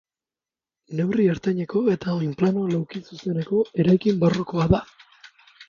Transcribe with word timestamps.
Neurri 0.99 1.27
ertaineko 1.33 1.83
eta 1.97 2.17
oinplano 2.23 2.65
laukizuzeneko 2.73 3.63
eraikin 3.85 4.21
barrokoa 4.27 4.69
da. 4.77 4.85